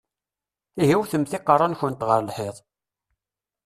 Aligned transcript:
Ihi 0.81 0.95
wwtemt 0.97 1.37
iqeṛṛa-nkent 1.37 2.05
ɣer 2.09 2.19
lḥiḍ! 2.27 2.55